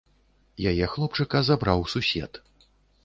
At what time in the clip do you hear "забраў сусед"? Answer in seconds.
1.53-2.31